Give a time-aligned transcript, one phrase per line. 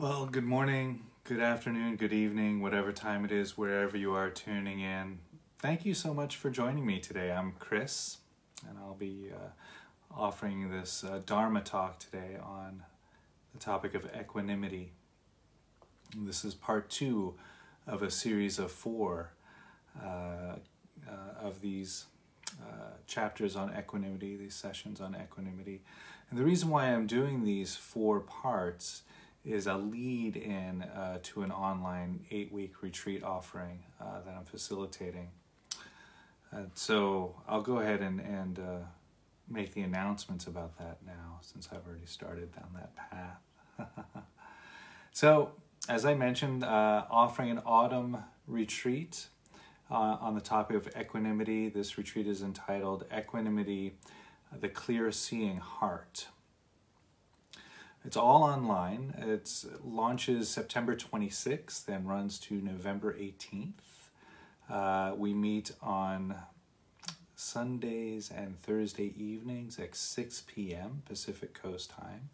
[0.00, 4.78] Well, good morning, good afternoon, good evening, whatever time it is, wherever you are tuning
[4.78, 5.18] in.
[5.58, 7.32] Thank you so much for joining me today.
[7.32, 8.18] I'm Chris,
[8.68, 9.48] and I'll be uh,
[10.16, 12.84] offering this uh, Dharma talk today on
[13.52, 14.92] the topic of equanimity.
[16.14, 17.34] And this is part two
[17.84, 19.32] of a series of four
[20.00, 20.58] uh,
[21.08, 22.04] uh of these
[22.62, 25.82] uh, chapters on equanimity, these sessions on equanimity.
[26.30, 29.02] And the reason why I'm doing these four parts
[29.44, 34.44] is a lead in uh, to an online eight week retreat offering uh, that I'm
[34.44, 35.30] facilitating.
[36.50, 38.78] And so I'll go ahead and, and uh,
[39.48, 43.88] make the announcements about that now since I've already started down that path.
[45.12, 45.52] so,
[45.88, 49.28] as I mentioned, uh, offering an autumn retreat
[49.90, 51.68] uh, on the topic of equanimity.
[51.68, 53.94] This retreat is entitled Equanimity,
[54.58, 56.28] the Clear Seeing Heart.
[58.08, 59.12] It's all online.
[59.18, 63.72] It launches September 26th and runs to November 18th.
[64.70, 66.34] Uh, we meet on
[67.36, 71.02] Sundays and Thursday evenings at 6 p.m.
[71.04, 72.30] Pacific Coast time.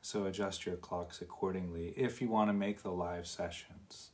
[0.00, 4.10] So adjust your clocks accordingly if you want to make the live sessions.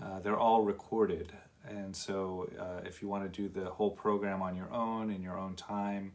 [0.00, 1.32] Uh, they're all recorded,
[1.68, 5.24] and so uh, if you want to do the whole program on your own in
[5.24, 6.12] your own time,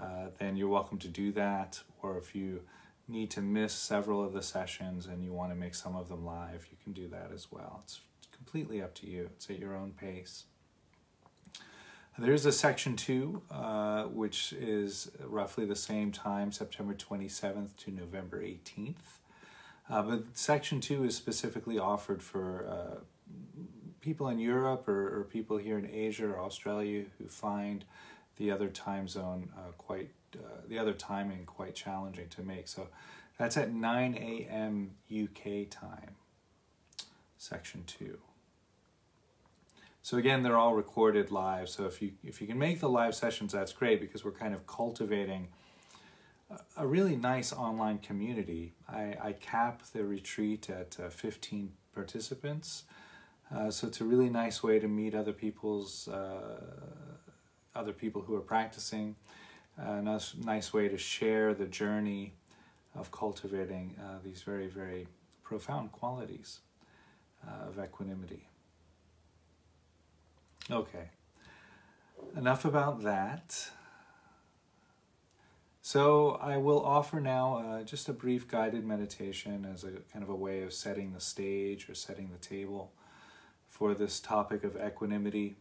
[0.00, 1.82] uh, then you're welcome to do that.
[2.02, 2.62] Or if you
[3.08, 6.24] need to miss several of the sessions and you want to make some of them
[6.24, 7.80] live, you can do that as well.
[7.84, 8.00] It's
[8.32, 10.44] completely up to you, it's at your own pace.
[12.18, 18.40] There's a section two, uh, which is roughly the same time, September 27th to November
[18.40, 18.94] 18th.
[19.90, 23.00] Uh, but section two is specifically offered for uh,
[24.00, 27.84] people in Europe or, or, people here in Asia or Australia who find
[28.36, 32.68] the other time zone uh, quite uh, the other timing quite challenging to make.
[32.68, 32.88] So
[33.38, 34.92] that's at 9 a.m.
[35.10, 36.16] UK time,
[37.38, 38.18] section two.
[40.02, 41.68] So again, they're all recorded live.
[41.68, 44.54] So if you if you can make the live sessions, that's great because we're kind
[44.54, 45.48] of cultivating
[46.76, 48.74] a, really nice online community.
[48.88, 52.84] I, I cap the retreat at uh, 15 participants.
[53.54, 56.60] Uh, so it's a really nice way to meet other people's uh,
[57.74, 59.16] other people who are practicing
[59.76, 62.34] a nice, nice way to share the journey
[62.94, 65.06] of cultivating uh, these very, very
[65.42, 66.60] profound qualities
[67.46, 68.48] uh, of equanimity.
[70.70, 71.10] Okay,
[72.36, 73.70] enough about that.
[75.82, 80.28] So I will offer now uh, just a brief guided meditation as a kind of
[80.28, 82.90] a way of setting the stage or setting the table
[83.68, 85.54] for this topic of equanimity.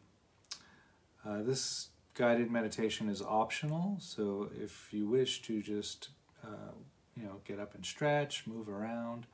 [1.24, 6.10] Uh, this guided meditation is optional, so if you wish to just
[6.44, 6.74] uh,
[7.16, 9.28] you know get up and stretch, move around,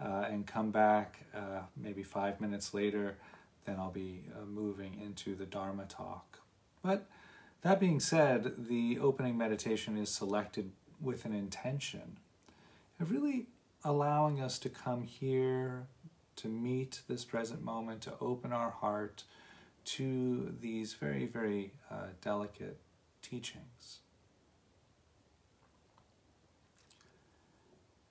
[0.00, 3.16] uh, and come back uh, maybe five minutes later,
[3.66, 6.40] then I'll be uh, moving into the Dharma talk.
[6.82, 7.06] But
[7.62, 12.18] that being said, the opening meditation is selected with an intention
[13.00, 13.46] of really
[13.84, 15.86] allowing us to come here
[16.36, 19.24] to meet this present moment, to open our heart
[19.84, 22.78] to these very, very uh, delicate
[23.22, 24.00] teachings.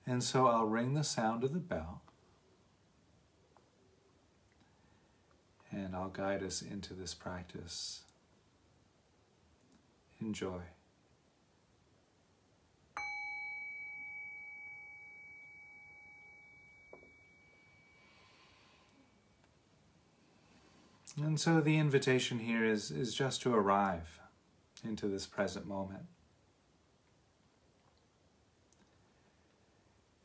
[0.06, 2.02] And so I'll ring the sound of the bell
[5.70, 8.02] and I'll guide us into this practice.
[10.20, 10.60] Enjoy.
[21.16, 24.20] And so the invitation here is, is just to arrive
[24.82, 26.06] into this present moment.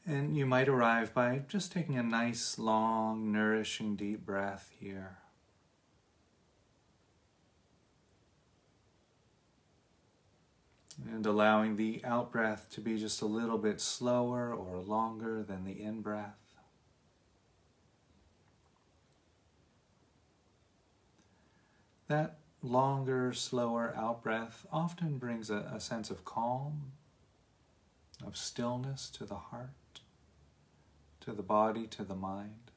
[0.05, 5.19] And you might arrive by just taking a nice, long, nourishing, deep breath here.
[11.13, 15.63] And allowing the out breath to be just a little bit slower or longer than
[15.63, 16.48] the in breath.
[22.09, 26.91] That longer, slower out breath often brings a, a sense of calm,
[28.25, 30.01] of stillness to the heart,
[31.21, 32.71] to the body, to the mind.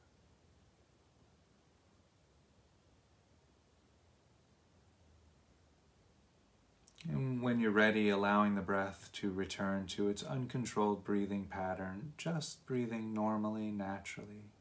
[7.09, 12.63] And when you're ready, allowing the breath to return to its uncontrolled breathing pattern, just
[12.67, 14.52] breathing normally, naturally.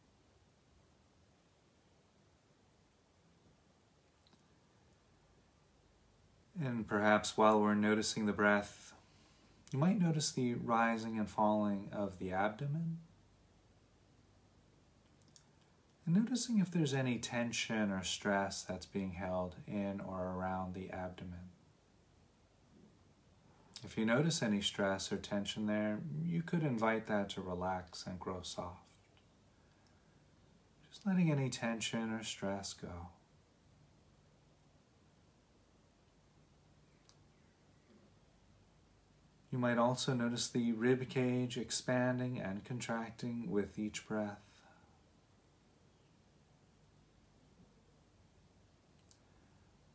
[6.61, 8.93] And perhaps while we're noticing the breath,
[9.73, 12.99] you might notice the rising and falling of the abdomen,
[16.05, 20.91] And noticing if there's any tension or stress that's being held in or around the
[20.91, 21.51] abdomen.
[23.85, 28.19] If you notice any stress or tension there, you could invite that to relax and
[28.19, 28.79] grow soft.
[30.91, 33.09] Just letting any tension or stress go.
[39.53, 44.41] You might also notice the rib cage expanding and contracting with each breath.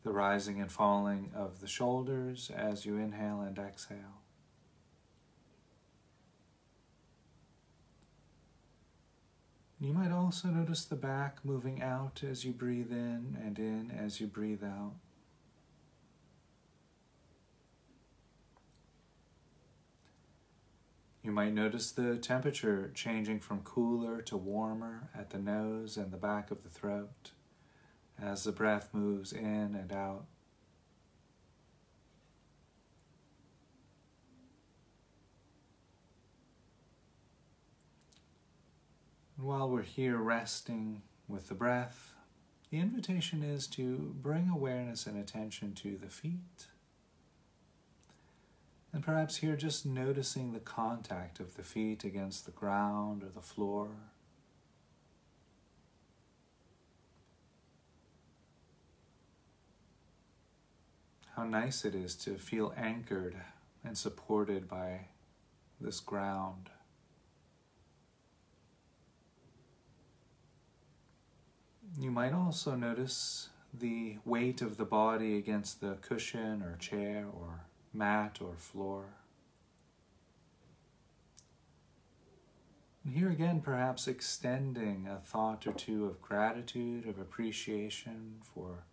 [0.04, 4.21] The rising and falling of the shoulders as you inhale and exhale.
[9.80, 14.21] You might also notice the back moving out as you breathe in and in as
[14.21, 14.94] you breathe out.
[21.27, 26.15] You might notice the temperature changing from cooler to warmer at the nose and the
[26.15, 27.31] back of the throat
[28.18, 30.24] as the breath moves in and out.
[39.35, 42.13] And while we're here resting with the breath,
[42.69, 46.68] the invitation is to bring awareness and attention to the feet
[48.94, 53.42] and perhaps here just noticing the contact of the feet against the ground or the
[53.42, 53.89] floor.
[61.36, 63.36] How nice it is to feel anchored
[63.84, 65.07] and supported by
[65.80, 66.69] this ground.
[72.00, 77.67] You might also notice the weight of the body against the cushion or chair or
[77.98, 79.06] mat or floor.
[83.04, 88.84] And here again, perhaps extending a thought or two of gratitude, of appreciation for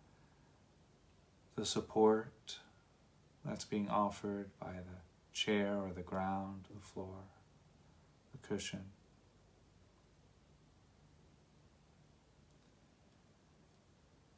[1.55, 2.57] the support
[3.43, 5.01] that's being offered by the
[5.33, 7.25] chair or the ground, the floor,
[8.31, 8.85] the cushion.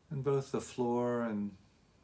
[0.10, 1.52] And both the floor and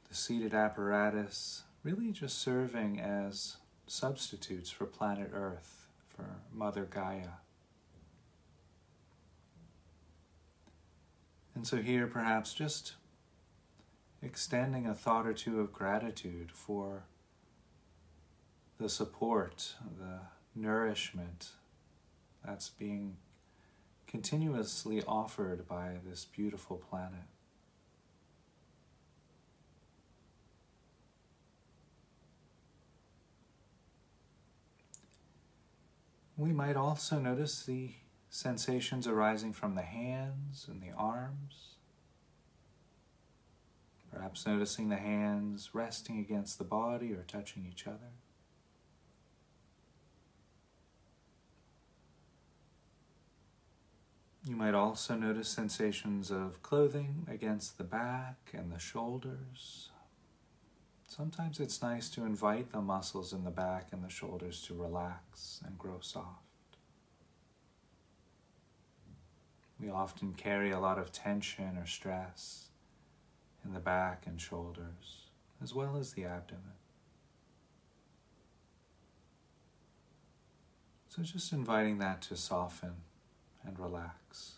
[0.10, 3.58] the seated apparatus really just serving as
[3.88, 7.40] substitutes for planet Earth, for Mother Gaia.
[11.56, 12.94] And so, here perhaps just
[14.22, 17.04] extending a thought or two of gratitude for
[18.80, 20.20] the support, the
[20.56, 21.50] nourishment
[22.46, 23.18] that's being
[24.08, 27.33] continuously offered by this beautiful planet.
[36.36, 37.92] We might also notice the
[38.30, 41.76] sensations arising from the hands and the arms.
[44.12, 48.14] Perhaps noticing the hands resting against the body or touching each other.
[54.46, 59.90] You might also notice sensations of clothing against the back and the shoulders.
[61.16, 65.62] Sometimes it's nice to invite the muscles in the back and the shoulders to relax
[65.64, 66.40] and grow soft.
[69.80, 72.70] We often carry a lot of tension or stress
[73.64, 75.28] in the back and shoulders,
[75.62, 76.64] as well as the abdomen.
[81.10, 82.96] So just inviting that to soften
[83.64, 84.54] and relax.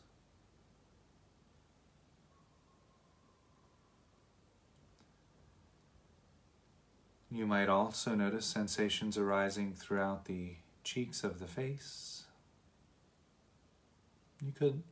[7.36, 10.54] You might also notice sensations arising throughout the
[10.86, 12.24] cheeks of the face.
[14.42, 14.84] You could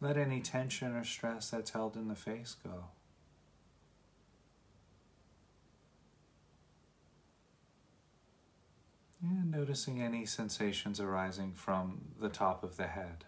[0.00, 2.84] let any tension or stress that's held in the face go.
[9.20, 13.24] And noticing any sensations arising from the top of the head.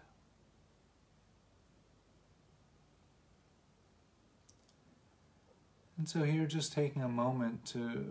[5.97, 8.05] And so, here, just taking a moment to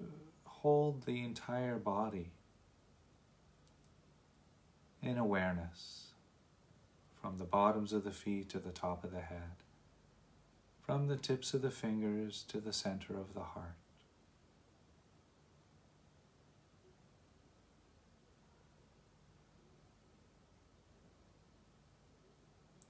[0.62, 2.30] hold the entire body
[5.02, 6.12] in awareness
[7.20, 9.56] from the bottoms of the feet to the top of the head,
[10.80, 13.74] from the tips of the fingers to the center of the heart.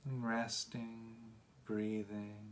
[0.04, 1.14] And resting,
[1.64, 2.51] breathing.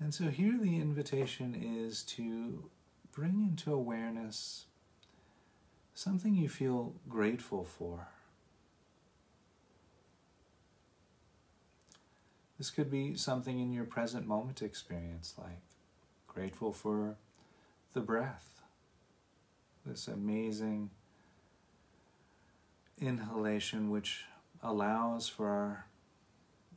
[0.00, 2.70] And so here the invitation is to
[3.12, 4.64] bring into awareness
[5.94, 8.08] something you feel grateful for.
[12.56, 15.60] This could be something in your present moment experience, like
[16.26, 17.16] grateful for
[17.92, 18.62] the breath,
[19.84, 20.90] this amazing
[22.98, 24.24] inhalation which
[24.62, 25.86] allows for our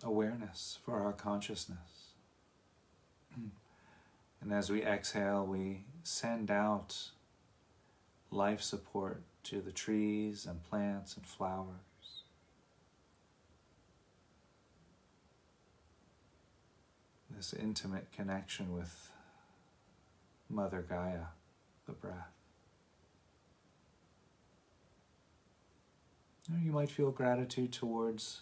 [0.03, 2.02] awareness, for our consciousness.
[3.35, 7.09] And as we exhale, we send out
[8.29, 11.77] life support to the trees and plants and flowers.
[17.29, 19.09] This intimate connection with
[20.49, 21.25] Mother Gaia,
[21.85, 22.31] the breath.
[26.61, 28.41] You might feel gratitude towards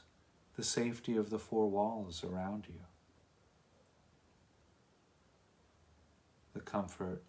[0.57, 2.81] the safety of the four walls around you,
[6.53, 7.22] the comfort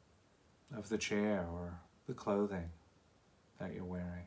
[0.77, 2.71] of the chair or the clothing
[3.59, 4.27] that you're wearing.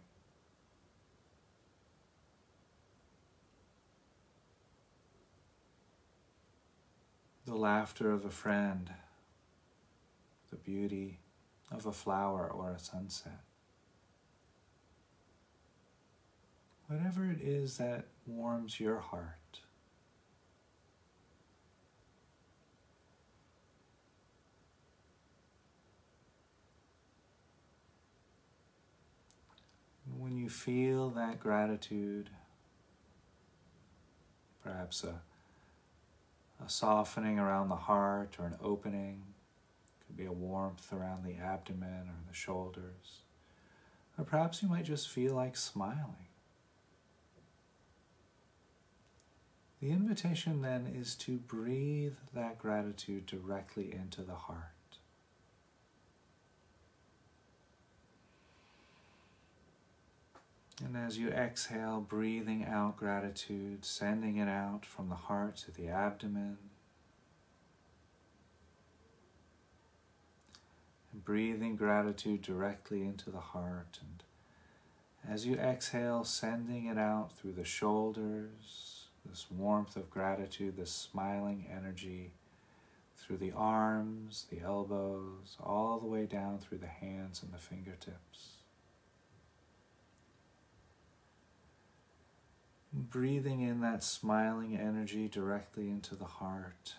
[7.46, 8.90] The laughter of a friend,
[10.50, 11.20] the beauty
[11.72, 13.42] of a flower or a sunset.
[16.88, 19.38] Whatever it is that warms your heart.
[30.18, 32.30] When you feel that gratitude,
[34.64, 35.22] perhaps a,
[36.64, 39.24] a softening around the heart or an opening,
[40.06, 43.22] could be a warmth around the abdomen or the shoulders,
[44.18, 46.28] or perhaps you might just feel like smiling.
[49.82, 54.75] The invitation then is to breathe that gratitude directly into the heart.
[60.84, 65.88] And as you exhale, breathing out gratitude, sending it out from the heart to the
[65.88, 66.58] abdomen.
[71.14, 74.00] And breathing gratitude directly into the heart.
[74.02, 74.24] And
[75.34, 81.68] as you exhale, sending it out through the shoulders, this warmth of gratitude, this smiling
[81.72, 82.32] energy
[83.18, 88.55] through the arms, the elbows, all the way down through the hands and the fingertips.
[92.96, 96.96] Breathing in that smiling energy directly into the heart.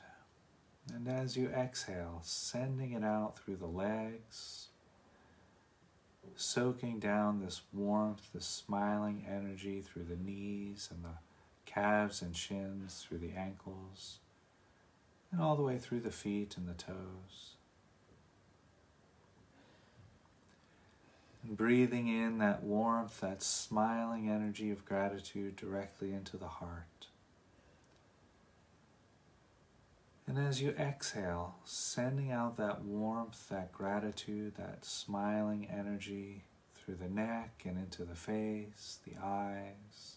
[0.92, 4.68] And as you exhale, sending it out through the legs,
[6.36, 11.18] soaking down this warmth, this smiling energy through the knees and the
[11.64, 14.18] calves and shins, through the ankles,
[15.32, 17.55] and all the way through the feet and the toes.
[21.46, 27.06] And breathing in that warmth, that smiling energy of gratitude directly into the heart.
[30.26, 36.42] And as you exhale, sending out that warmth, that gratitude, that smiling energy
[36.74, 40.16] through the neck and into the face, the eyes,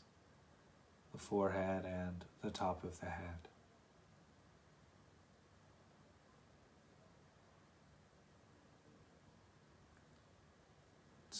[1.11, 3.48] the forehead, and the top of the head.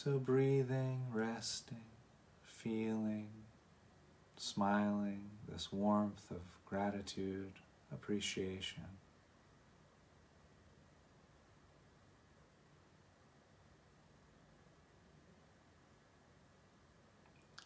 [0.01, 1.83] So breathing, resting,
[2.45, 3.27] feeling,
[4.37, 7.51] smiling, this warmth of gratitude,
[7.91, 8.85] appreciation.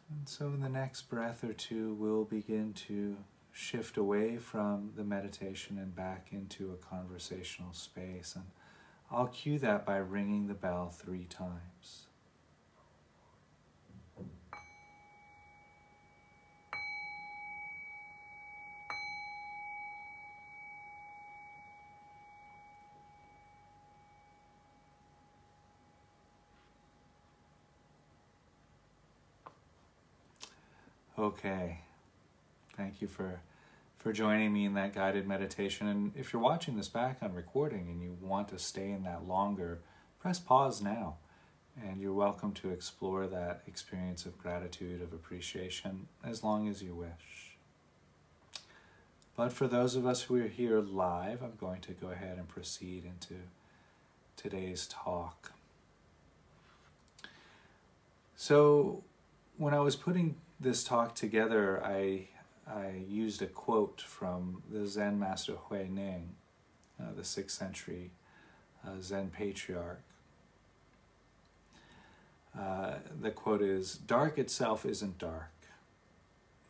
[0.09, 3.15] And so, in the next breath or two, we'll begin to
[3.51, 8.33] shift away from the meditation and back into a conversational space.
[8.35, 8.45] And
[9.11, 12.07] I'll cue that by ringing the bell three times.
[31.23, 31.79] Okay.
[32.75, 33.39] Thank you for
[33.97, 35.87] for joining me in that guided meditation.
[35.87, 39.25] And if you're watching this back on recording and you want to stay in that
[39.25, 39.79] longer,
[40.19, 41.15] press pause now.
[41.81, 46.93] And you're welcome to explore that experience of gratitude, of appreciation, as long as you
[46.93, 47.55] wish.
[49.37, 52.49] But for those of us who are here live, I'm going to go ahead and
[52.49, 53.35] proceed into
[54.35, 55.53] today's talk.
[58.35, 59.05] So,
[59.57, 62.27] when I was putting this talk together, I
[62.65, 66.27] I used a quote from the Zen master Huineng,
[66.99, 68.11] uh, the sixth century
[68.85, 70.01] uh, Zen patriarch.
[72.57, 75.51] Uh, the quote is Dark itself isn't dark,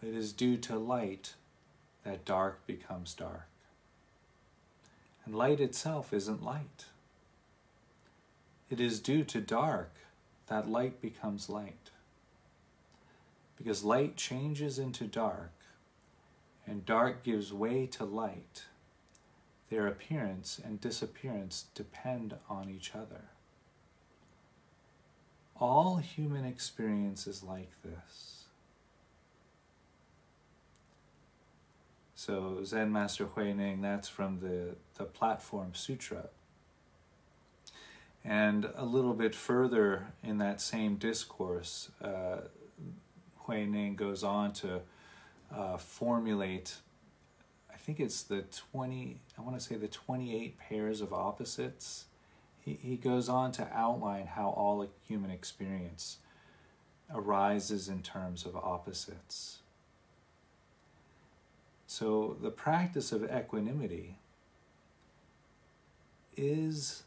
[0.01, 1.33] it is due to light
[2.03, 3.47] that dark becomes dark.
[5.25, 6.85] And light itself isn't light.
[8.69, 9.93] It is due to dark
[10.47, 11.82] that light becomes light.
[13.57, 15.53] Because light changes into dark,
[16.65, 18.63] and dark gives way to light,
[19.69, 23.29] their appearance and disappearance depend on each other.
[25.59, 28.43] All human experience is like this.
[32.15, 36.29] So Zen Master Huineng, that's from the, the Platform Sutra.
[38.23, 42.37] And a little bit further in that same discourse, uh,
[43.47, 44.81] Huineng goes on to
[45.55, 46.75] uh, formulate,
[47.71, 52.05] I think it's the 20, I want to say the 28 pairs of opposites.
[52.59, 56.17] He, he goes on to outline how all human experience
[57.13, 59.59] arises in terms of opposites.
[61.85, 64.17] So the practice of equanimity
[66.35, 67.03] is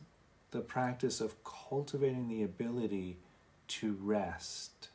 [0.52, 3.16] the practice of cultivating the ability
[3.69, 4.90] to rest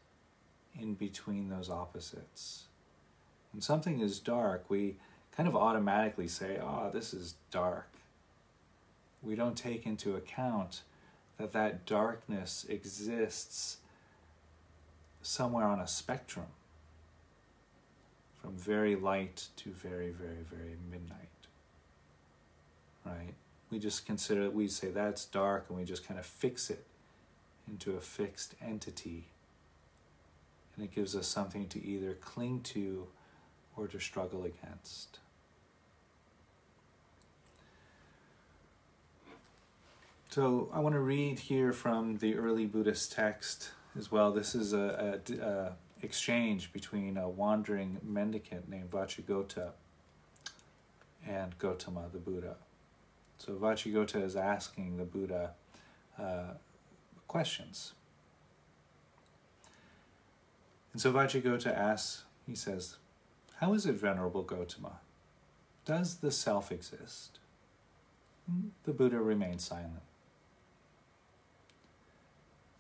[0.80, 2.64] in between those opposites.
[3.52, 4.96] When something is dark, we
[5.36, 7.90] kind of automatically say, oh, this is dark.
[9.22, 10.82] We don't take into account
[11.38, 13.78] that that darkness exists
[15.22, 16.48] somewhere on a spectrum
[18.42, 21.18] from very light to very, very, very midnight.
[23.06, 23.34] Right?
[23.70, 26.86] We just consider, we say that's dark and we just kind of fix it
[27.68, 29.26] into a fixed entity.
[30.82, 33.06] And it gives us something to either cling to
[33.78, 35.20] or to struggle against.
[40.32, 44.32] So I want to read here from the early Buddhist text as well.
[44.32, 49.74] This is a, a, a exchange between a wandering mendicant named Vacchagotta
[51.28, 52.56] and Gotama the Buddha.
[53.38, 55.52] So Vacchagotta is asking the Buddha
[56.20, 56.54] uh,
[57.28, 57.94] questions.
[60.94, 62.98] And so Vacchagotta asks, he says,
[63.62, 64.94] how is it, Venerable Gotama?
[65.86, 67.40] Does the self exist?
[68.84, 70.02] The Buddha remained silent.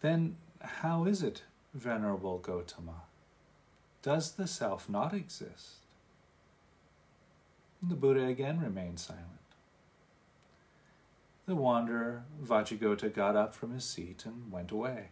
[0.01, 1.43] Then, how is it,
[1.73, 3.01] Venerable Gotama?
[4.01, 5.85] Does the self not exist?
[7.81, 9.27] The Buddha again remained silent.
[11.45, 15.09] The wanderer, Vacchagotta, got up from his seat and went away.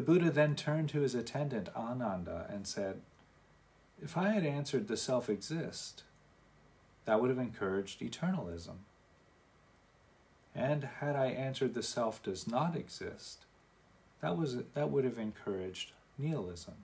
[0.00, 3.02] The Buddha then turned to his attendant, Ananda, and said,
[4.02, 6.04] if I had answered the self exist,
[7.04, 8.76] that would have encouraged eternalism.
[10.54, 13.44] And had I answered the self does not exist,
[14.22, 16.76] that, was, that would have encouraged nihilism.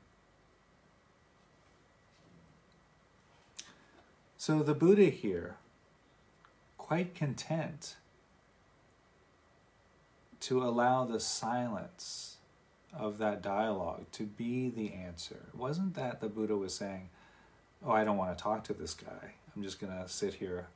[4.37, 5.57] So the Buddha here,
[6.77, 7.97] quite content
[10.41, 12.36] to allow the silence
[12.95, 15.47] of that dialogue to be the answer.
[15.49, 17.09] It wasn't that the Buddha was saying,
[17.85, 19.35] Oh, I don't want to talk to this guy.
[19.55, 20.69] I'm just going to sit here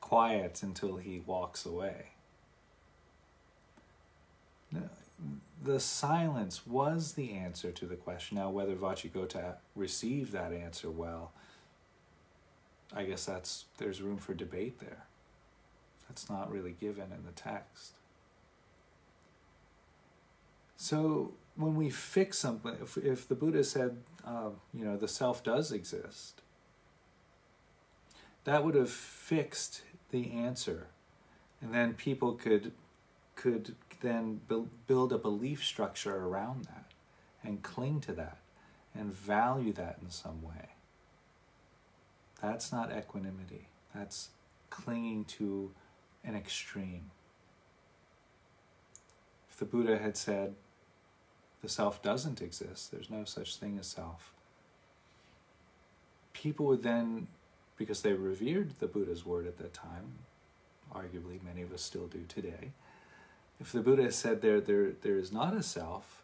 [0.00, 2.12] quiet until he walks away.
[5.62, 8.36] The silence was the answer to the question.
[8.36, 11.32] Now, whether Vacchagotta received that answer well,
[12.94, 15.04] I guess that's there's room for debate there.
[16.08, 17.97] That's not really given in the text.
[20.78, 25.42] So when we fix something, if, if the Buddha said, uh, you know, the self
[25.42, 26.40] does exist,
[28.44, 30.86] that would have fixed the answer,
[31.60, 32.72] and then people could
[33.34, 36.86] could then build, build a belief structure around that,
[37.44, 38.38] and cling to that,
[38.94, 40.70] and value that in some way.
[42.40, 43.68] That's not equanimity.
[43.94, 44.30] That's
[44.70, 45.72] clinging to
[46.24, 47.10] an extreme.
[49.50, 50.54] If the Buddha had said,
[51.62, 52.90] the self doesn't exist.
[52.90, 54.32] There's no such thing as self.
[56.32, 57.26] People would then,
[57.76, 60.18] because they revered the Buddha's word at that time,
[60.94, 62.72] arguably many of us still do today,
[63.60, 66.22] if the Buddha said there, there, there is not a self,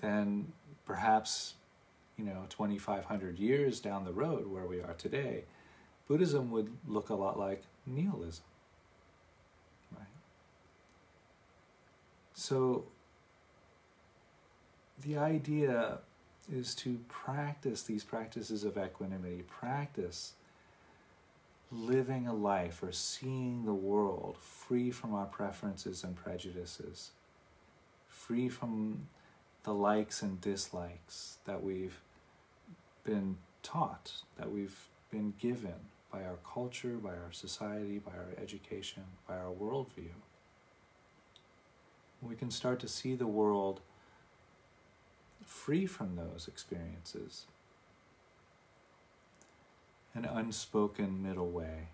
[0.00, 0.52] then
[0.84, 1.54] perhaps,
[2.18, 5.44] you know, 2,500 years down the road where we are today,
[6.08, 8.44] Buddhism would look a lot like nihilism.
[9.96, 10.06] Right?
[12.34, 12.84] So
[15.04, 15.98] the idea
[16.52, 20.34] is to practice these practices of equanimity, practice
[21.70, 27.12] living a life or seeing the world free from our preferences and prejudices,
[28.08, 29.08] free from
[29.64, 32.00] the likes and dislikes that we've
[33.04, 35.74] been taught, that we've been given
[36.12, 40.10] by our culture, by our society, by our education, by our worldview.
[42.20, 43.80] We can start to see the world
[45.44, 47.46] free from those experiences.
[50.14, 51.88] An unspoken middle way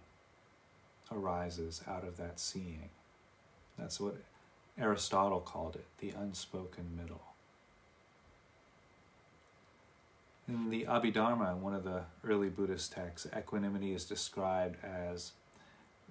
[1.13, 2.91] arises out of that seeing.
[3.79, 4.17] That's what
[4.79, 7.23] Aristotle called it the unspoken middle.
[10.49, 15.33] In the Abhidharma, one of the early Buddhist texts, equanimity is described as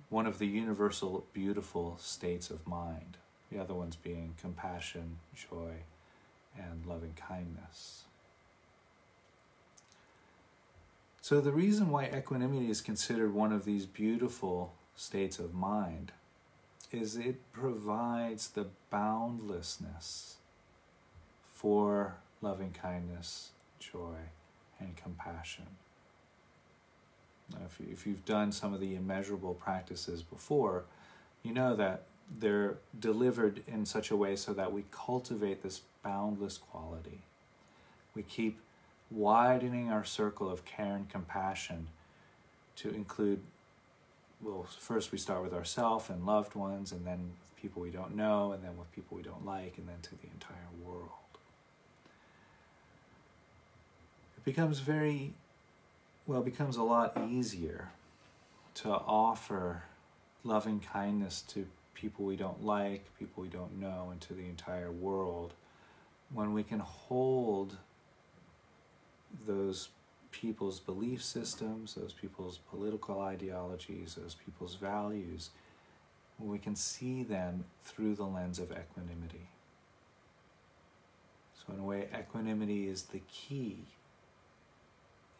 [0.10, 3.17] one of the universal beautiful states of mind,
[3.52, 5.71] the other ones being compassion, joy,
[6.57, 8.03] and loving kindness.
[11.21, 16.13] So, the reason why equanimity is considered one of these beautiful states of mind
[16.91, 20.37] is it provides the boundlessness
[21.53, 24.15] for loving kindness joy,
[24.79, 25.65] and compassion.
[27.51, 30.83] Now, if, you, if you've done some of the immeasurable practices before,
[31.43, 32.03] you know that
[32.39, 37.21] they're delivered in such a way so that we cultivate this boundless quality.
[38.15, 38.59] We keep
[39.09, 41.87] widening our circle of care and compassion
[42.77, 43.39] to include,
[44.41, 48.51] well, first we start with ourselves and loved ones, and then people we don't know,
[48.51, 51.09] and then with people we don't like, and then to the entire world.
[54.37, 55.33] It becomes very,
[56.27, 57.89] well, becomes a lot easier
[58.75, 59.83] to offer
[60.43, 61.65] loving kindness to
[61.99, 65.53] people we don't like, people we don't know, and to the entire world
[66.33, 67.77] when we can hold
[69.45, 69.89] those
[70.31, 75.49] people's belief systems, those people's political ideologies, those people's values,
[76.38, 79.49] when we can see them through the lens of equanimity.
[81.55, 83.77] So, in a way, equanimity is the key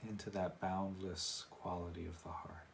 [0.08, 2.66] into that boundless quality of the heart.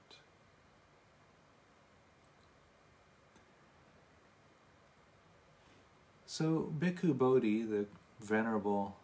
[6.33, 7.85] So, Bhikkhu Bodhi, the
[8.19, 8.95] venerable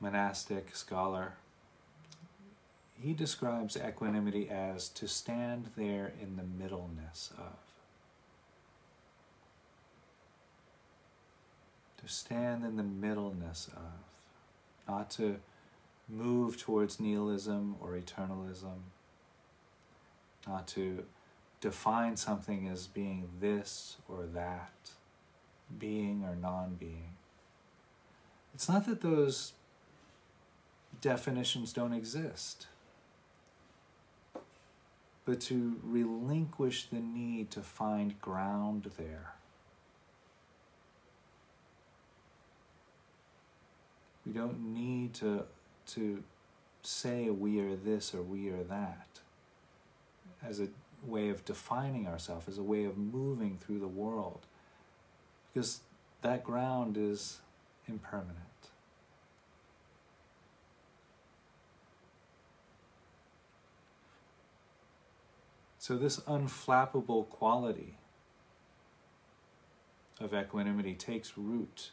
[0.00, 1.34] monastic scholar,
[2.98, 7.58] he describes equanimity as to stand there in the middleness of.
[12.02, 14.88] To stand in the middleness of.
[14.88, 15.36] Not to
[16.08, 18.78] move towards nihilism or eternalism,
[20.46, 21.04] not to
[21.60, 24.72] define something as being this or that,
[25.78, 27.14] being or non being.
[28.54, 29.52] It's not that those
[31.00, 32.66] definitions don't exist,
[35.24, 39.34] but to relinquish the need to find ground there.
[44.24, 45.44] We don't need to
[45.88, 46.22] to
[46.82, 49.20] say we are this or we are that
[50.44, 50.68] as a
[51.04, 54.46] way of defining ourselves, as a way of moving through the world.
[55.56, 55.80] Because
[56.20, 57.38] that ground is
[57.88, 58.36] impermanent.
[65.78, 67.96] So, this unflappable quality
[70.20, 71.90] of equanimity takes root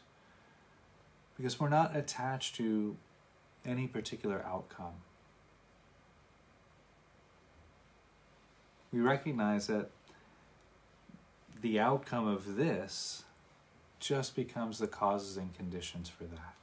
[1.34, 2.98] because we're not attached to
[3.64, 5.00] any particular outcome.
[8.92, 9.88] We recognize that
[11.62, 13.24] the outcome of this
[14.00, 16.54] just becomes the causes and conditions for that.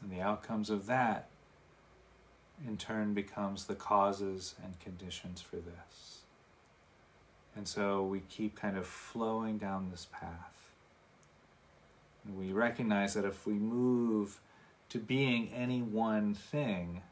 [0.00, 1.28] And the outcomes of that
[2.66, 6.20] in turn becomes the causes and conditions for this.
[7.54, 10.70] And so we keep kind of flowing down this path.
[12.24, 14.40] And we recognize that if we move
[14.88, 17.02] to being any one thing,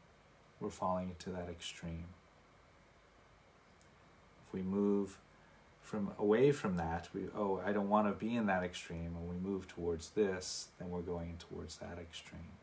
[0.59, 2.05] we're falling into that extreme.
[4.47, 5.17] If we move
[5.91, 9.27] from away from that, we oh, I don't want to be in that extreme, and
[9.27, 12.55] we move towards this, then we're going towards that extreme.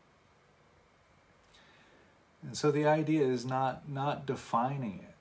[2.41, 5.15] And so the idea is not not defining it.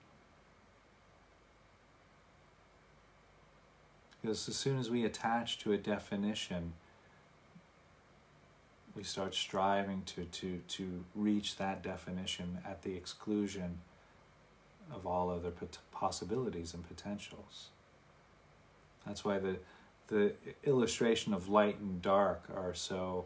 [4.23, 6.73] Because as soon as we attach to a definition,
[8.97, 13.79] we start striving to, to, to reach that definition at the exclusion
[14.93, 15.53] of all other
[15.93, 17.69] possibilities and potentials.
[19.09, 19.57] That's why the,
[20.09, 23.25] the illustration of light and dark are so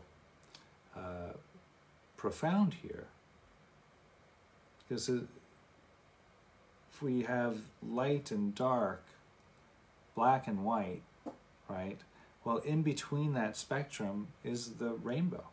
[0.96, 1.34] uh,
[2.16, 3.06] profound here.
[4.78, 5.22] Because if
[7.02, 9.04] we have light and dark,
[10.14, 11.02] black and white,
[11.68, 11.98] right?
[12.44, 15.44] Well, in between that spectrum is the rainbow.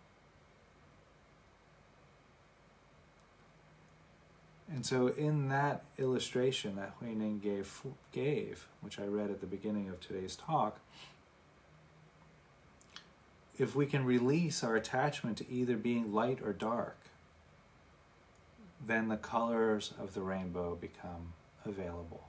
[4.71, 9.89] And so, in that illustration that Huineng gave, gave, which I read at the beginning
[9.89, 10.79] of today's talk,
[13.57, 16.97] if we can release our attachment to either being light or dark,
[18.85, 21.33] then the colors of the rainbow become
[21.65, 22.27] available.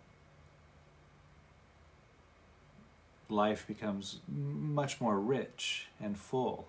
[3.28, 6.66] Life becomes much more rich and full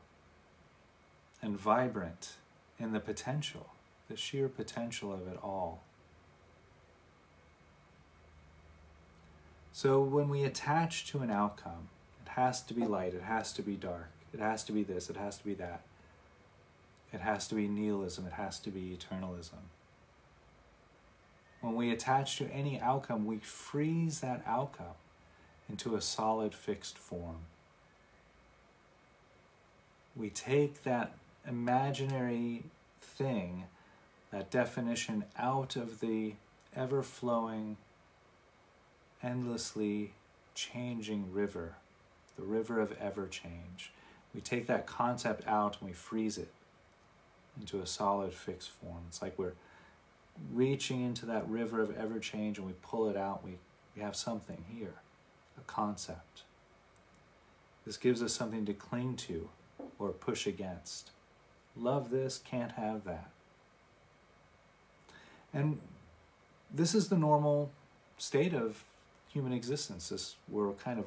[1.41, 2.33] and vibrant
[2.77, 3.70] in the potential,
[4.11, 5.81] the sheer potential of it all.
[9.71, 11.87] So when we attach to an outcome,
[12.25, 15.09] it has to be light, it has to be dark, it has to be this,
[15.09, 15.81] it has to be that.
[17.13, 19.63] It has to be nihilism, it has to be eternalism.
[21.61, 24.97] When we attach to any outcome, we freeze that outcome
[25.69, 27.45] into a solid fixed form.
[30.15, 31.13] We take that
[31.47, 32.63] imaginary
[33.01, 33.65] thing,
[34.31, 36.33] that definition, out of the
[36.75, 37.77] ever flowing,
[39.21, 40.13] endlessly
[40.55, 41.75] changing river,
[42.37, 43.91] the river of ever change.
[44.33, 46.51] We take that concept out and we freeze it
[47.59, 49.03] into a solid fixed form.
[49.07, 49.53] It's like we're
[50.53, 53.43] reaching into that river of ever change and we pull it out.
[53.43, 53.57] We,
[53.95, 54.95] we have something here,
[55.57, 56.43] a concept.
[57.85, 59.49] This gives us something to cling to
[59.99, 61.11] or push against.
[61.75, 63.29] Love this, can't have that.
[65.53, 65.79] And
[66.73, 67.71] this is the normal
[68.17, 68.83] state of
[69.27, 70.09] human existence.
[70.09, 71.05] This, we're kind of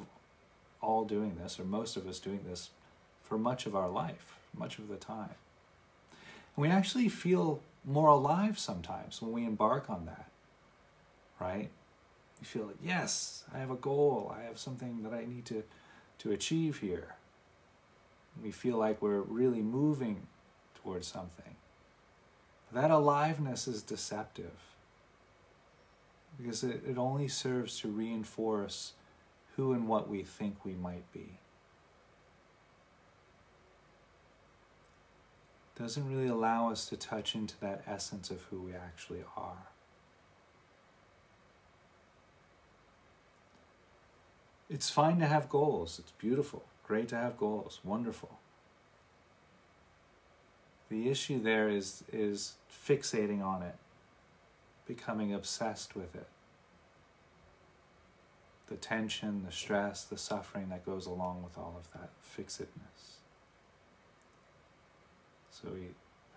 [0.80, 2.70] all doing this, or most of us doing this,
[3.22, 5.34] for much of our life, much of the time.
[6.56, 10.30] And we actually feel more alive sometimes when we embark on that,
[11.40, 11.70] right?
[12.40, 15.62] You feel like, yes, I have a goal, I have something that I need to,
[16.18, 17.14] to achieve here.
[18.42, 20.26] We feel like we're really moving
[20.82, 21.56] towards something.
[22.74, 24.50] That aliveness is deceptive
[26.36, 28.94] because it, it only serves to reinforce
[29.54, 31.38] who and what we think we might be.
[35.78, 39.68] Doesn't really allow us to touch into that essence of who we actually are.
[44.68, 46.00] It's fine to have goals.
[46.00, 46.64] It's beautiful.
[46.84, 47.78] Great to have goals.
[47.84, 48.38] Wonderful.
[50.90, 53.76] The issue there is, is fixating on it,
[54.86, 56.28] becoming obsessed with it.
[58.68, 63.18] The tension, the stress, the suffering that goes along with all of that fixedness.
[65.50, 65.88] So we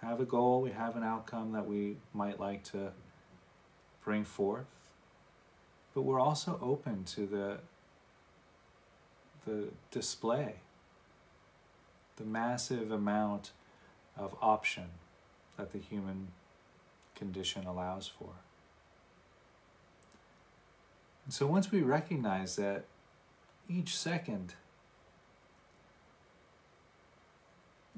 [0.01, 2.91] have a goal, we have an outcome that we might like to
[4.03, 4.67] bring forth,
[5.93, 7.57] but we're also open to the
[9.45, 10.55] the display,
[12.17, 13.51] the massive amount
[14.17, 14.85] of option
[15.57, 16.27] that the human
[17.15, 18.29] condition allows for.
[21.25, 22.85] And so once we recognize that
[23.69, 24.53] each second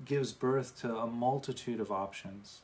[0.03, 2.61] gives birth to a multitude of options,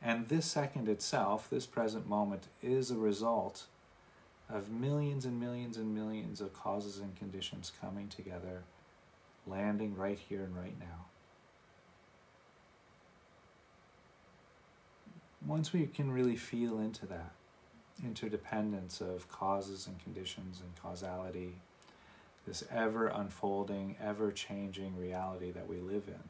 [0.00, 3.66] and this second itself, this present moment, is a result
[4.48, 8.62] of millions and millions and millions of causes and conditions coming together,
[9.46, 11.09] landing right here and right now.
[15.50, 17.32] Once we can really feel into that
[18.04, 21.54] interdependence of causes and conditions and causality,
[22.46, 26.22] this ever unfolding, ever changing reality that we live in.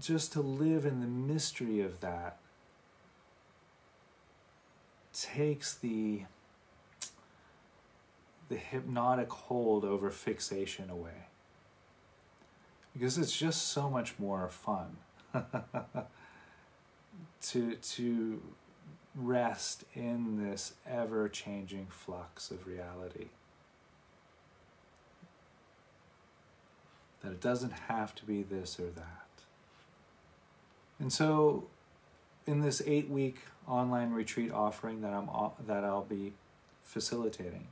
[0.00, 2.38] Just to live in the mystery of that
[5.12, 6.24] takes the
[8.48, 11.26] the hypnotic hold over fixation away
[12.98, 14.96] because it's just so much more fun
[17.42, 18.42] to to
[19.14, 23.28] rest in this ever changing flux of reality.
[27.22, 29.26] That it doesn't have to be this or that.
[30.98, 31.66] And so
[32.46, 35.28] in this 8 week online retreat offering that I'm
[35.66, 36.32] that I'll be
[36.84, 37.66] facilitating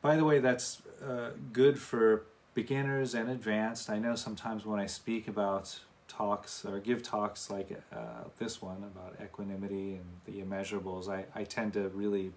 [0.00, 2.22] by the way that's uh, good for
[2.56, 3.90] beginners and advanced.
[3.90, 8.82] I know sometimes when I speak about talks or give talks like uh, this one
[8.82, 12.32] about equanimity and the immeasurables, I, I tend to really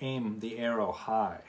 [0.00, 1.42] aim the arrow high.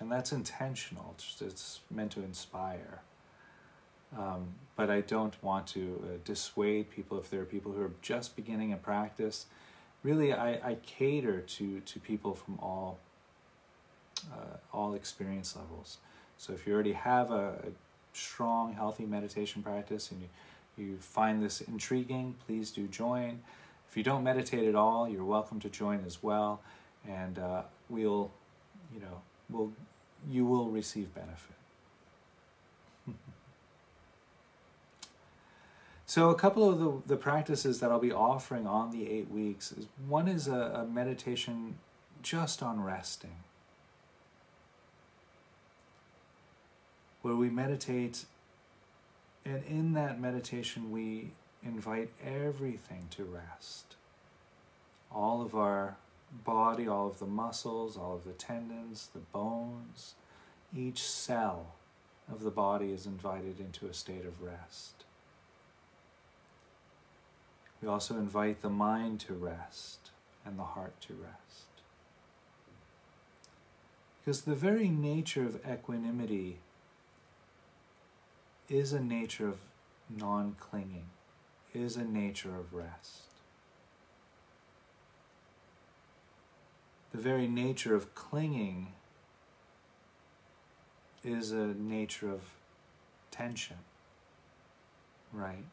[0.00, 3.02] And that's intentional, it's, it's meant to inspire.
[4.18, 7.92] Um, but I don't want to uh, dissuade people if there are people who are
[8.02, 9.46] just beginning a practice.
[10.02, 12.98] Really, I, I cater to, to people from all,
[14.32, 15.98] uh, all experience levels.
[16.42, 17.70] So if you already have a, a
[18.12, 20.28] strong, healthy meditation practice and you,
[20.76, 23.42] you find this intriguing, please do join.
[23.88, 26.60] If you don't meditate at all, you're welcome to join as well,
[27.08, 28.32] and uh, we'll,
[28.92, 29.70] you know, we'll,
[30.28, 31.56] you will receive benefit.
[36.04, 39.72] So a couple of the, the practices that I'll be offering on the eight weeks
[39.72, 41.76] is one is a, a meditation
[42.20, 43.36] just on resting.
[47.22, 48.24] Where we meditate
[49.44, 51.32] and in that meditation we
[51.64, 53.96] invite everything to rest.
[55.10, 55.96] All of our
[56.44, 60.14] body, all of the muscles, all of the tendons, the bones,
[60.76, 61.74] each cell
[62.30, 65.04] of the body is invited into a state of rest.
[67.82, 70.10] We also invite the mind to rest
[70.46, 71.66] and the heart to rest.
[74.20, 76.58] Because the very nature of equanimity
[78.68, 79.58] is a nature of
[80.08, 81.10] non clinging,
[81.74, 83.22] is a nature of rest.
[87.12, 88.88] The very nature of clinging
[91.22, 92.40] is a nature of
[93.30, 93.76] tension,
[95.32, 95.64] right?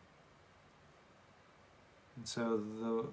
[2.18, 3.06] And so the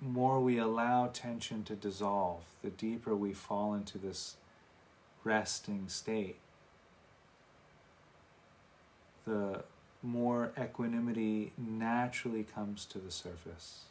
[0.00, 4.36] more we allow tension to dissolve, the deeper we fall into this
[5.24, 6.38] resting state,
[9.26, 9.62] the
[10.02, 13.84] more equanimity naturally comes to the surface.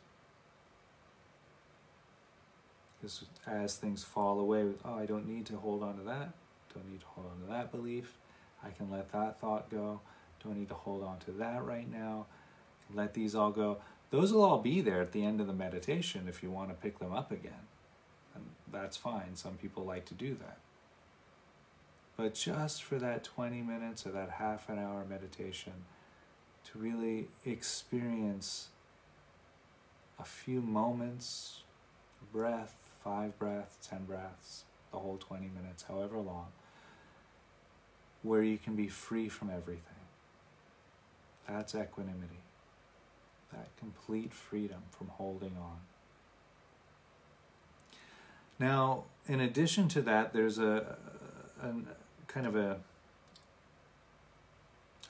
[2.98, 6.30] Because as things fall away, oh, I don't need to hold on to that,
[6.74, 8.14] don't need to hold on to that belief,
[8.64, 10.00] I can let that thought go,
[10.44, 12.26] don't need to hold on to that right now,
[12.94, 13.80] let these all go
[14.12, 16.76] those will all be there at the end of the meditation if you want to
[16.76, 17.68] pick them up again.
[18.34, 19.36] And that's fine.
[19.36, 20.58] Some people like to do that.
[22.18, 25.74] But just for that 20 minutes or that half an hour meditation,
[26.72, 28.70] to really experience
[30.18, 31.62] a few moments,
[32.32, 36.48] breath, five breaths, 10 breaths, the whole 20 minutes, however long,
[38.24, 39.82] where you can be free from everything.
[41.48, 42.40] That's equanimity
[43.56, 45.78] that complete freedom from holding on.
[48.60, 50.98] Now, in addition to that, there's a,
[51.62, 51.74] a, a
[52.36, 52.78] kind of a,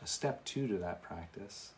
[0.03, 1.71] a step two to that practice.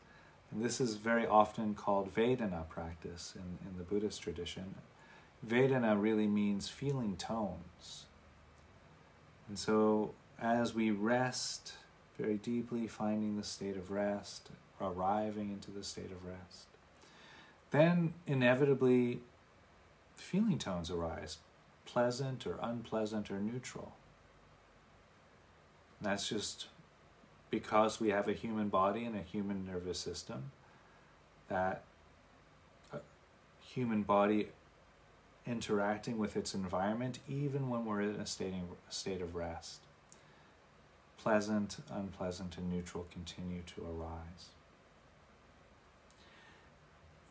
[0.51, 4.75] And this is very often called Vedana practice in, in the Buddhist tradition.
[5.47, 8.05] Vedana really means feeling tones.
[9.47, 11.73] And so as we rest
[12.17, 14.49] very deeply, finding the state of rest,
[14.81, 16.65] arriving into the state of rest.
[17.71, 19.19] Then, inevitably,
[20.15, 21.37] feeling tones arise
[21.85, 23.93] pleasant or unpleasant or neutral.
[25.99, 26.67] And that's just
[27.49, 30.51] because we have a human body and a human nervous system,
[31.47, 31.83] that
[33.61, 34.47] human body
[35.45, 39.79] interacting with its environment even when we're in a state, a state of rest.
[41.17, 44.49] Pleasant, unpleasant, and neutral continue to arise.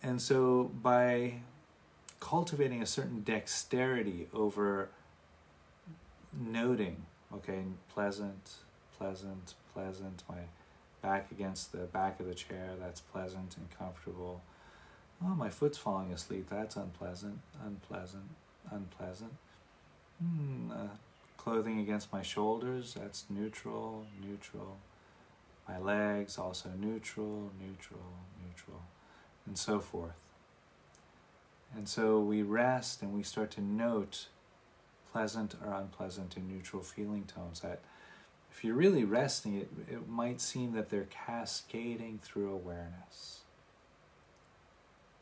[0.03, 1.35] And so by
[2.21, 4.89] cultivating a certain dexterity over
[6.33, 8.55] noting, okay, pleasant,
[8.99, 10.39] pleasant, pleasant, my
[11.03, 14.43] back against the back of the chair, that's pleasant and comfortable.
[15.25, 18.31] Oh, my foot's falling asleep, that's unpleasant, unpleasant,
[18.71, 19.33] unpleasant.
[20.21, 20.89] Hmm, uh,
[21.37, 24.77] clothing against my shoulders, that's neutral, neutral.
[25.69, 28.13] My legs, also neutral, neutral,
[28.47, 28.83] neutral
[29.47, 30.17] and so forth.
[31.75, 34.27] And so we rest and we start to note
[35.13, 37.81] pleasant or unpleasant and neutral feeling tones that
[38.51, 43.41] if you're really resting, it, it might seem that they're cascading through awareness.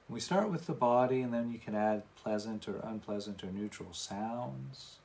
[0.09, 3.93] We start with the body, and then you can add pleasant or unpleasant or neutral
[3.93, 4.99] sounds,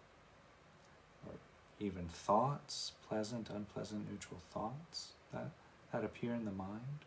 [1.25, 1.34] or
[1.80, 5.49] even thoughts, pleasant, unpleasant, neutral thoughts that,
[5.91, 7.05] that appear in the mind.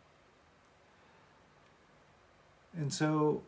[2.75, 3.43] And so,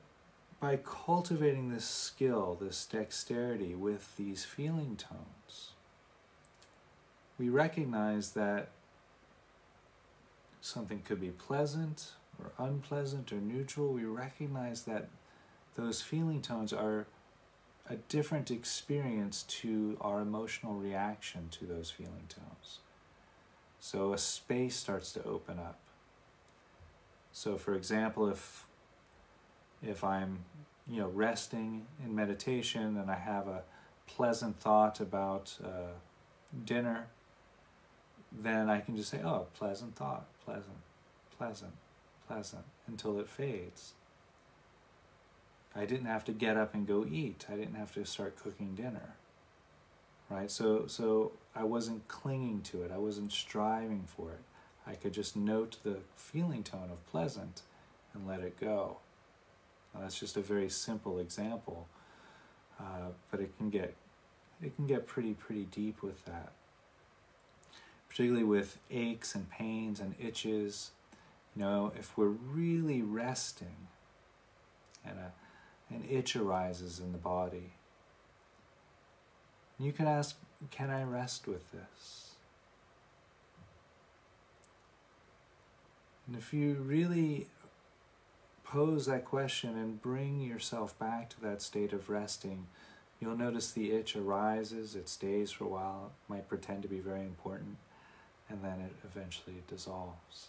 [0.65, 5.73] by cultivating this skill, this dexterity with these feeling tones,
[7.37, 8.69] we recognize that
[10.61, 13.93] something could be pleasant or unpleasant or neutral.
[13.93, 15.07] We recognize that
[15.75, 17.05] those feeling tones are
[17.87, 22.79] a different experience to our emotional reaction to those feeling tones.
[23.79, 25.77] So a space starts to open up.
[27.31, 28.64] So, for example, if
[29.85, 30.39] if I'm,
[30.87, 33.63] you know, resting in meditation and I have a
[34.07, 35.93] pleasant thought about uh,
[36.65, 37.07] dinner,
[38.31, 40.77] then I can just say, oh, pleasant thought, pleasant,
[41.37, 41.73] pleasant,
[42.27, 43.93] pleasant until it fades.
[45.75, 47.45] I didn't have to get up and go eat.
[47.49, 49.15] I didn't have to start cooking dinner.
[50.29, 50.49] Right?
[50.49, 52.91] So so I wasn't clinging to it.
[52.91, 54.39] I wasn't striving for it.
[54.87, 57.61] I could just note the feeling tone of pleasant
[58.13, 58.97] and let it go.
[59.99, 61.87] That's just a very simple example,
[62.79, 63.95] uh, but it can get
[64.61, 66.51] it can get pretty pretty deep with that.
[68.09, 70.91] Particularly with aches and pains and itches,
[71.55, 73.87] you know, if we're really resting
[75.05, 75.31] and a
[75.89, 77.73] an itch arises in the body.
[79.79, 80.37] You can ask,
[80.71, 82.31] can I rest with this?
[86.27, 87.47] And if you really
[88.75, 92.67] pose that question and bring yourself back to that state of resting,
[93.21, 96.99] you'll notice the itch arises, it stays for a while, it might pretend to be
[96.99, 97.77] very important,
[98.49, 100.47] and then it eventually dissolves.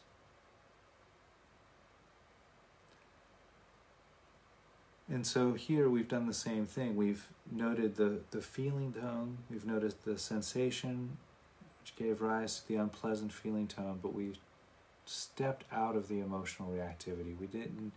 [5.09, 6.97] And so here we've done the same thing.
[6.97, 11.19] We've noted the, the feeling tone, we've noticed the sensation,
[11.81, 14.39] which gave rise to the unpleasant feeling tone, but we've
[15.05, 17.39] stepped out of the emotional reactivity.
[17.39, 17.93] We didn't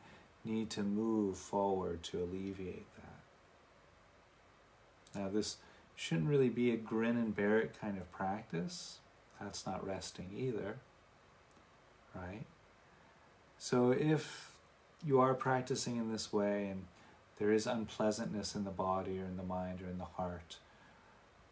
[0.49, 3.19] need to move forward to alleviate that.
[5.19, 5.57] Now, this
[5.95, 8.99] shouldn't really be a grin and bear it kind of practice.
[9.39, 10.77] That's not resting either,
[12.15, 12.45] right?
[13.57, 14.51] So, if
[15.05, 16.85] you are practicing in this way and
[17.37, 20.57] there is unpleasantness in the body or in the mind or in the heart,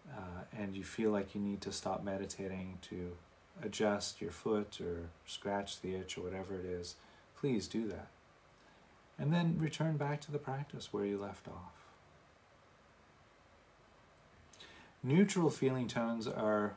[0.10, 3.12] uh, and you feel like you need to stop meditating to
[3.62, 6.96] adjust your foot or scratch the itch or whatever it is,
[7.40, 8.08] please do that.
[9.20, 11.74] And then return back to the practice where you left off.
[15.04, 16.76] Neutral feeling tones are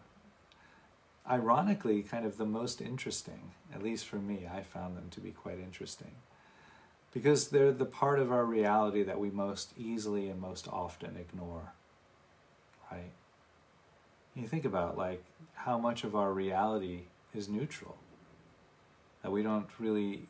[1.28, 4.48] ironically kind of the most interesting, at least for me.
[4.52, 6.12] I found them to be quite interesting
[7.12, 11.72] because they're the part of our reality that we most easily and most often ignore,
[12.90, 13.10] right?
[14.34, 15.24] You think about like
[15.54, 17.02] how much of our reality
[17.34, 17.96] is neutral
[19.22, 20.28] that we don't really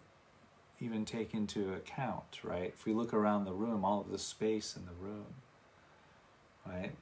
[0.80, 2.72] even take into account, right?
[2.74, 5.26] If we look around the room, all of the space in the room,
[6.66, 6.92] right?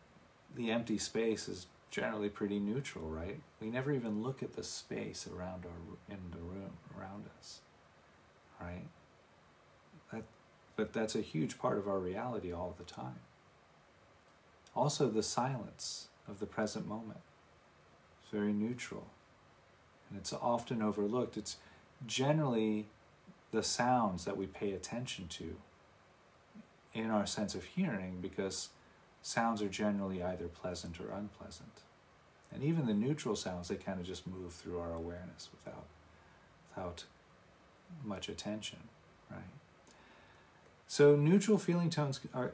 [0.57, 3.41] The empty space is generally pretty neutral, right?
[3.61, 7.61] We never even look at the space around our in the room around us,
[8.61, 8.87] right?
[10.13, 10.25] That,
[10.77, 13.21] but that's a huge part of our reality all the time.
[14.75, 17.21] Also, the silence of the present moment.
[18.23, 19.07] It's very neutral.
[20.09, 21.37] And it's often overlooked.
[21.37, 21.57] It's
[22.07, 22.87] generally
[23.51, 25.57] the sounds that we pay attention to
[26.93, 28.71] in our sense of hearing because
[29.23, 31.83] sounds are generally either pleasant or unpleasant.
[32.53, 35.87] And even the neutral sounds, they kind of just move through our awareness without,
[36.71, 37.05] without
[38.05, 38.79] much attention,
[39.31, 39.43] right?
[40.87, 42.53] So neutral feeling tones are,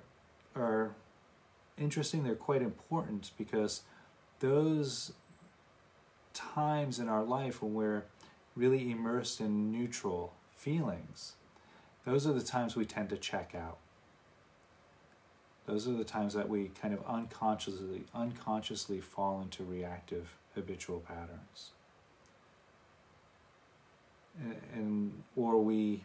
[0.57, 0.95] are
[1.79, 3.83] interesting, they're quite important because
[4.41, 5.13] those
[6.33, 8.05] times in our life when we're
[8.57, 10.33] really immersed in neutral
[10.65, 11.35] feelings,
[12.07, 13.77] those are the times we tend to check out.
[15.67, 21.73] Those are the times that we kind of unconsciously unconsciously fall into reactive habitual patterns.
[24.41, 26.05] And, and or we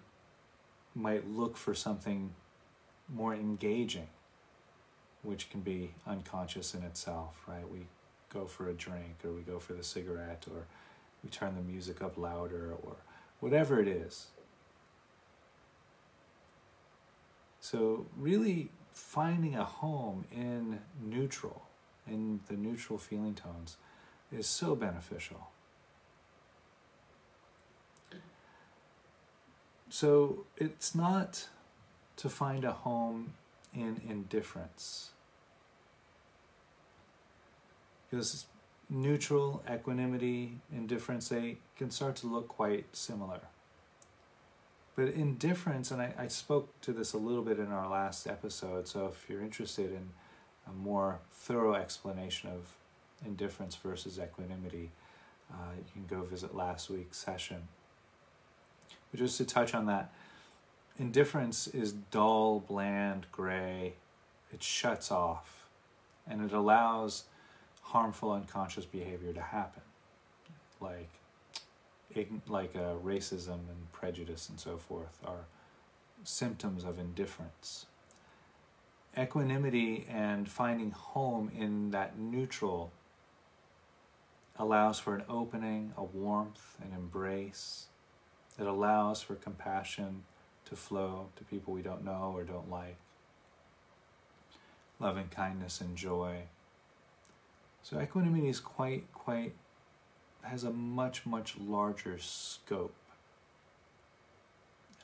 [0.93, 2.33] might look for something
[3.07, 4.07] more engaging
[5.23, 7.69] which can be unconscious in itself, right?
[7.69, 7.87] We
[8.33, 10.65] go for a drink or we go for the cigarette or
[11.23, 12.95] we turn the music up louder or
[13.39, 14.27] whatever it is.
[17.61, 21.63] So, really finding a home in neutral,
[22.07, 23.77] in the neutral feeling tones,
[24.31, 25.49] is so beneficial.
[29.89, 31.47] So, it's not
[32.17, 33.33] to find a home
[33.73, 35.11] in indifference.
[38.09, 38.45] Because
[38.89, 43.41] neutral, equanimity, indifference, they can start to look quite similar.
[44.99, 48.85] But indifference, and I, I spoke to this a little bit in our last episode,
[48.85, 50.09] so if you're interested in
[50.67, 52.75] a more thorough explanation of
[53.25, 54.91] indifference versus equanimity,
[55.49, 57.69] uh, you can go visit last week's session.
[59.09, 60.11] But just to touch on that,
[60.97, 63.93] Indifference is dull, bland, gray.
[64.53, 65.69] It shuts off
[66.27, 67.23] and it allows
[67.83, 69.83] harmful unconscious behavior to happen,
[70.81, 71.09] like
[72.47, 75.45] like uh, racism and prejudice and so forth are
[76.23, 77.85] symptoms of indifference.
[79.17, 82.91] Equanimity and finding home in that neutral
[84.57, 87.87] allows for an opening, a warmth, an embrace,
[88.59, 90.23] It allows for compassion
[90.65, 92.97] to flow to people we don't know or don't like.
[94.99, 96.43] Loving kindness and joy.
[97.83, 99.53] So equanimity is quite, quite,
[100.43, 102.95] has a much, much larger scope.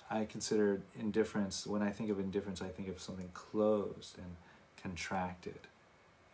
[0.09, 4.35] I consider indifference, when I think of indifference, I think of something closed and
[4.81, 5.59] contracted.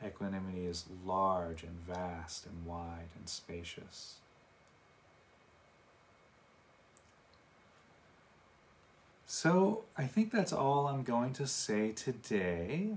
[0.06, 4.16] Equanimity is large and vast and wide and spacious.
[9.26, 12.90] So I think that's all I'm going to say today.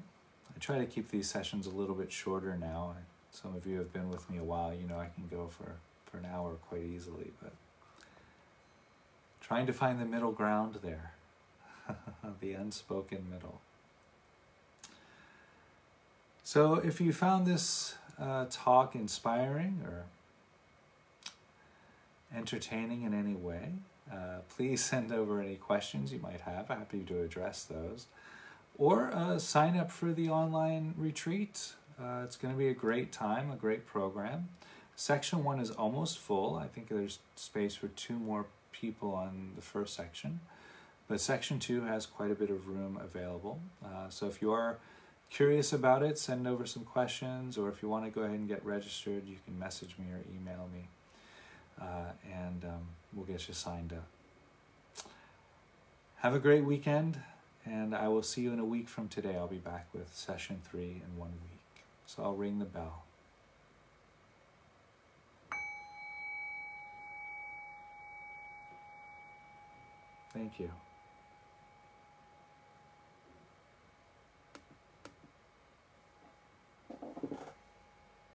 [0.54, 2.96] I try to keep these sessions a little bit shorter now.
[3.30, 5.76] Some of you have been with me a while, you know I can go for,
[6.14, 7.52] for an hour quite easily, but
[9.40, 11.12] trying to find the middle ground there,
[12.40, 13.60] the unspoken middle.
[16.44, 20.04] So if you found this uh, talk inspiring or
[22.36, 23.72] entertaining in any way,
[24.12, 26.68] uh, please send over any questions you might have.
[26.68, 28.06] Happy to address those.
[28.76, 31.72] Or uh, sign up for the online retreat.
[32.00, 34.48] Uh, it's going to be a great time, a great program.
[34.96, 36.56] Section one is almost full.
[36.56, 40.40] I think there's space for two more people on the first section.
[41.08, 43.60] But section two has quite a bit of room available.
[43.84, 44.78] Uh, so if you are
[45.30, 48.48] curious about it, send over some questions, or if you want to go ahead and
[48.48, 50.88] get registered, you can message me or email me,
[51.80, 55.06] uh, and um, we'll get you signed up.
[56.16, 57.20] Have a great weekend,
[57.66, 59.36] and I will see you in a week from today.
[59.36, 61.84] I'll be back with session three in one week.
[62.06, 63.03] So I'll ring the bell.
[70.34, 70.83] Thank you.